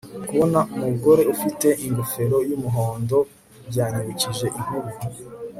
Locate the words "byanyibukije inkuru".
3.69-4.89